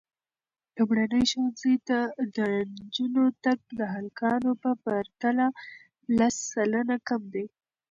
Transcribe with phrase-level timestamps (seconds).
[0.77, 1.99] لومړني ښوونځي ته
[2.35, 2.37] د
[2.75, 5.47] نجونو تګ د هلکانو په پرتله
[6.17, 7.45] لس سلنه کم دی.